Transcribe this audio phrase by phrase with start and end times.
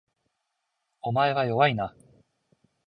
[1.03, 1.95] お前は弱いな